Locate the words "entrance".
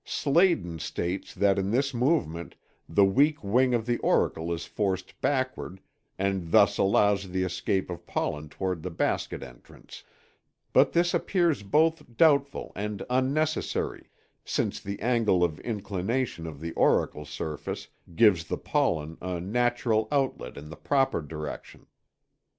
9.43-10.03